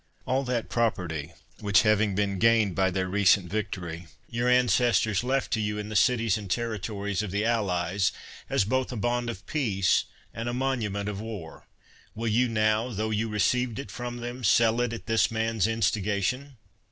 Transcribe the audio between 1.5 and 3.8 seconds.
which, having been gained by their recent vic